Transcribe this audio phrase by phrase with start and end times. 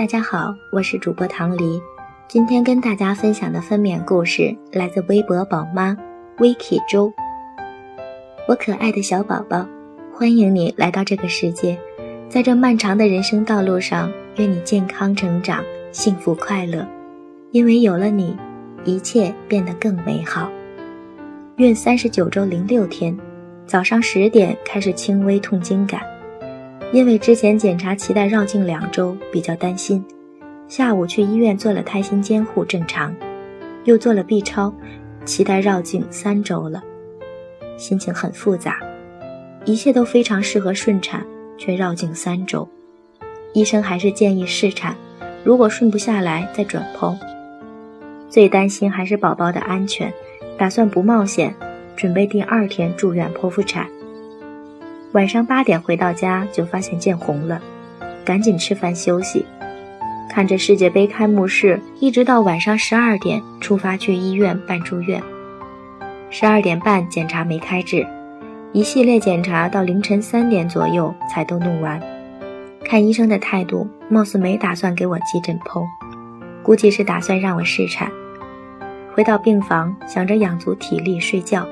[0.00, 1.78] 大家好，我是主播唐黎。
[2.26, 5.94] 今天跟大家分享的分娩故事来自微博宝妈
[6.38, 7.12] Vicky 周。
[8.48, 9.68] 我可爱的小宝宝，
[10.10, 11.78] 欢迎你来到这个世界。
[12.30, 16.88] 在这漫长的人生道路上，愿你健康成长，幸福快乐。
[17.50, 18.34] 因为有了你，
[18.86, 20.50] 一切变得更美好。
[21.56, 23.14] 孕三十九周零六天，
[23.66, 26.00] 早上十点开始轻微痛经感。
[26.92, 30.04] 因为之前检查脐带绕颈两周，比较担心，
[30.66, 33.14] 下午去医院做了胎心监护，正常，
[33.84, 34.74] 又做了 B 超，
[35.24, 36.82] 脐带绕颈三周了，
[37.76, 38.80] 心情很复杂，
[39.64, 41.24] 一切都非常适合顺产，
[41.56, 42.68] 却绕颈三周，
[43.52, 44.96] 医生还是建议试产，
[45.44, 47.16] 如果顺不下来再转剖。
[48.28, 50.12] 最担心还是宝宝的安全，
[50.58, 51.54] 打算不冒险，
[51.94, 53.86] 准备第二天住院剖腹产。
[55.12, 57.60] 晚上八点回到家就发现见红了，
[58.24, 59.44] 赶紧吃饭休息，
[60.28, 65.20] 看着世界杯开幕式，一直到晚上十二点出发去医院办住院。
[66.30, 68.06] 十二点半检查没开智，
[68.72, 72.00] 一系列检查到凌晨三点左右才都弄完。
[72.84, 75.84] 看医生的态度，貌似没打算给我急诊剖，
[76.62, 78.08] 估计是打算让我试产。
[79.12, 81.66] 回到病房，想着养足体力睡觉。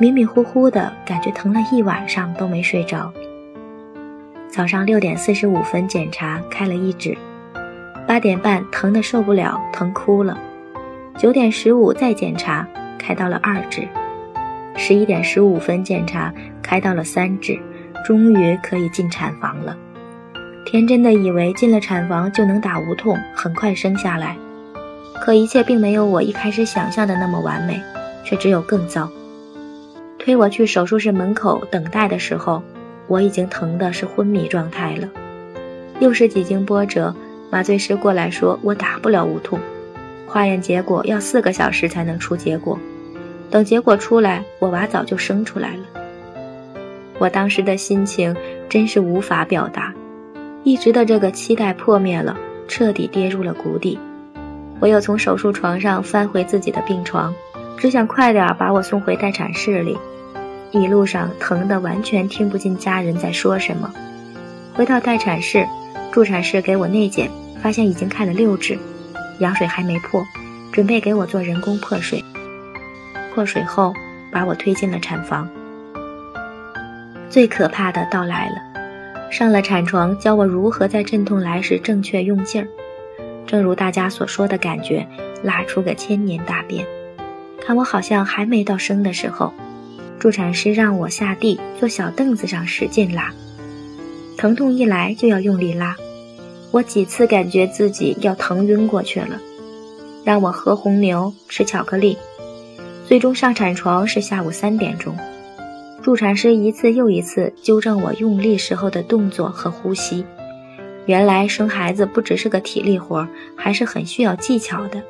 [0.00, 3.12] 迷迷糊糊的感觉疼了一晚上都没睡着。
[4.48, 7.16] 早上六点四十五分检查开了一指，
[8.04, 10.36] 八点半疼的受不了，疼哭了。
[11.16, 12.66] 九点十五再检查
[12.98, 13.86] 开到了二指，
[14.76, 17.56] 十一点十五分检查开到了三指，
[18.04, 19.76] 终于可以进产房了。
[20.66, 24.36] 天真的以为进了产房就能打无痛，很快生下来，
[25.20, 27.80] 可一切并没有我一开始想象的那么完美，
[28.24, 29.08] 却只有更糟。
[30.24, 32.62] 推我去手术室门口等待的时候，
[33.08, 35.06] 我已经疼的是昏迷状态了。
[36.00, 37.14] 又是几经波折，
[37.50, 39.60] 麻醉师过来说我打不了无痛，
[40.26, 42.78] 化验结果要四个小时才能出结果。
[43.50, 45.82] 等结果出来，我娃早就生出来了。
[47.18, 48.34] 我当时的心情
[48.66, 49.92] 真是无法表达，
[50.62, 52.34] 一直的这个期待破灭了，
[52.66, 54.00] 彻底跌入了谷底。
[54.80, 57.34] 我又从手术床上翻回自己的病床，
[57.76, 59.98] 只想快点把我送回待产室里。
[60.74, 63.94] 一路上疼得完全听不进家人在说什么。
[64.74, 65.64] 回到待产室，
[66.10, 67.30] 助产士给我内检，
[67.62, 68.76] 发现已经开了六指，
[69.38, 70.20] 羊水还没破，
[70.72, 72.24] 准备给我做人工破水。
[73.32, 73.94] 破水后，
[74.32, 75.48] 把我推进了产房。
[77.30, 82.66] 最可怕的到来了，上了产床，教我如何在阵痛来时正确用劲儿。
[83.46, 85.06] 正如大家所说的感觉，
[85.44, 86.84] 拉出个千年大便。
[87.64, 89.54] 看我好像还没到生的时候。
[90.18, 93.32] 助产师让我下地，坐小凳子上使劲拉，
[94.38, 95.96] 疼痛一来就要用力拉，
[96.70, 99.40] 我几次感觉自己要疼晕过去了。
[100.24, 102.16] 让我喝红牛，吃巧克力，
[103.06, 105.14] 最终上产床是下午三点钟。
[106.02, 110.24] 助产师一次又一次纠正我用力时候的动作和呼吸。
[111.06, 115.02] 原来生孩子不只是个体力活，还是很需要技巧的。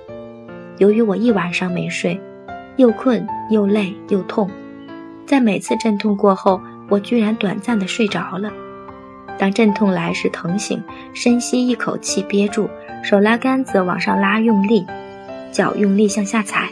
[0.78, 2.20] 由于我一晚上没睡，
[2.76, 4.50] 又困又累又痛。
[5.26, 8.52] 在每次阵痛过后，我居然短暂的睡着了。
[9.38, 12.68] 当阵痛来时，疼醒，深吸一口气，憋住，
[13.02, 14.86] 手拉杆子往上拉，用力，
[15.50, 16.70] 脚用力向下踩，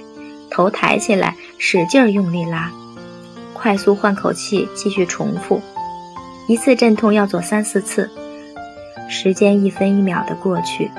[0.50, 2.70] 头抬起来，使劲用力拉，
[3.52, 5.60] 快速换口气，继续重复。
[6.46, 8.08] 一次阵痛要做三四次，
[9.08, 10.90] 时间一分一秒的过去。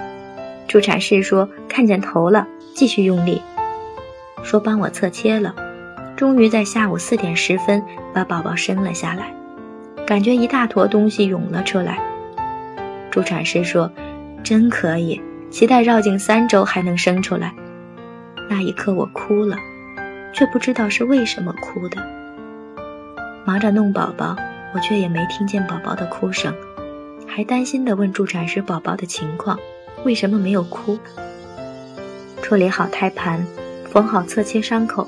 [0.68, 3.42] 助产士说看见头了，继续用力，
[4.44, 5.54] 说帮我侧切了。
[6.24, 9.36] 终于在下午四点十分把宝宝生了下来，
[10.08, 12.00] 感觉一大坨东西涌了出来。
[13.12, 13.92] 助产师说
[14.42, 17.54] ：“真可以，脐带绕颈三周还能生出来。”
[18.50, 19.58] 那一刻我哭了，
[20.34, 21.98] 却不知道是为什么哭的。
[23.46, 24.38] 忙着弄宝宝，
[24.74, 26.56] 我却也没听见宝宝的哭声，
[27.28, 29.60] 还担心地问助产师宝宝的情况，
[30.06, 30.98] 为什么没有哭？
[32.42, 33.46] 处理好胎盘，
[33.92, 35.06] 缝好侧切伤口。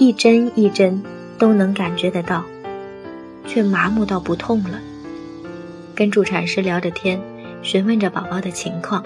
[0.00, 1.02] 一针一针
[1.36, 2.42] 都能感觉得到，
[3.46, 4.80] 却麻木到不痛了。
[5.94, 7.20] 跟助产师聊着天，
[7.60, 9.04] 询问着宝宝的情况。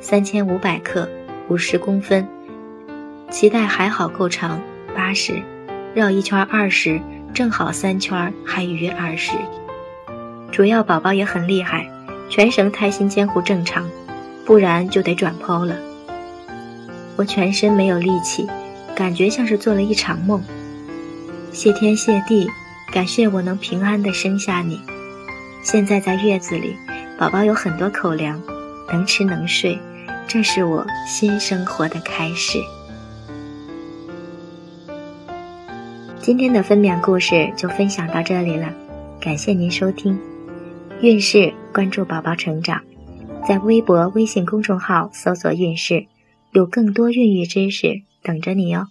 [0.00, 1.06] 三千五百克，
[1.48, 2.26] 五十公分，
[3.30, 4.58] 脐带还好够长，
[4.96, 5.42] 八十，
[5.92, 6.98] 绕一圈二十，
[7.34, 9.32] 正好三圈还余二十。
[10.50, 11.86] 主要宝宝也很厉害，
[12.30, 13.86] 全程胎心监护正常，
[14.46, 15.76] 不然就得转剖了。
[17.16, 18.48] 我全身没有力气。
[18.94, 20.42] 感觉像是做了一场梦。
[21.52, 22.48] 谢天谢地，
[22.92, 24.80] 感谢我能平安的生下你。
[25.62, 26.76] 现在在月子里，
[27.18, 28.40] 宝宝有很多口粮，
[28.92, 29.78] 能吃能睡，
[30.26, 32.58] 这是我新生活的开始。
[36.20, 38.72] 今天的分娩故事就分享到这里了，
[39.20, 40.18] 感谢您收听。
[41.00, 42.80] 孕氏关注宝宝成长，
[43.46, 46.06] 在微博、微信公众号搜索“孕氏”，
[46.52, 48.88] 有更多孕育知识等着你哦。